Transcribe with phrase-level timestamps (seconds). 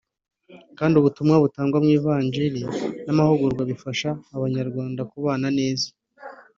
[0.77, 2.61] kandi ubutumwa butangwa mu ivanjili
[3.05, 5.87] n’amahugurwa bifasha Abanyarwanda kubana neza